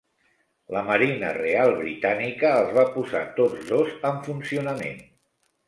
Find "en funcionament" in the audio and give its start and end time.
4.13-5.03